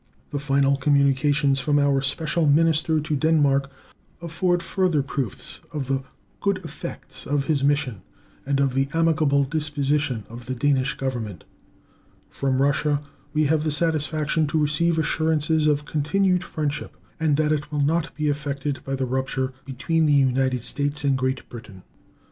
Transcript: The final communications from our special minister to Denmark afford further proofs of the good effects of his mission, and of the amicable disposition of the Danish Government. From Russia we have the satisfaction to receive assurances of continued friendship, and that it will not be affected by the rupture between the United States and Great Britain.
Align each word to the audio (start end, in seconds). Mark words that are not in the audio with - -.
The 0.31 0.39
final 0.39 0.77
communications 0.77 1.59
from 1.59 1.77
our 1.77 2.01
special 2.01 2.47
minister 2.47 2.99
to 2.99 3.15
Denmark 3.15 3.69
afford 4.19 4.63
further 4.63 5.03
proofs 5.03 5.61
of 5.71 5.85
the 5.89 6.01
good 6.39 6.57
effects 6.65 7.27
of 7.27 7.45
his 7.45 7.63
mission, 7.63 8.01
and 8.43 8.59
of 8.59 8.73
the 8.73 8.89
amicable 8.95 9.43
disposition 9.43 10.25
of 10.27 10.47
the 10.47 10.55
Danish 10.55 10.95
Government. 10.97 11.43
From 12.31 12.63
Russia 12.63 13.03
we 13.33 13.43
have 13.45 13.63
the 13.63 13.69
satisfaction 13.71 14.47
to 14.47 14.57
receive 14.59 14.97
assurances 14.97 15.67
of 15.67 15.85
continued 15.85 16.43
friendship, 16.43 16.97
and 17.19 17.37
that 17.37 17.51
it 17.51 17.71
will 17.71 17.81
not 17.83 18.09
be 18.15 18.27
affected 18.27 18.79
by 18.83 18.95
the 18.95 19.05
rupture 19.05 19.53
between 19.65 20.07
the 20.07 20.13
United 20.13 20.63
States 20.63 21.03
and 21.03 21.15
Great 21.15 21.47
Britain. 21.47 21.83